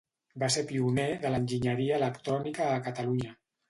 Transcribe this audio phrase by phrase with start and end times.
[0.43, 3.43] Va ser pioner de l'enginyeria electrònica a Catalunya.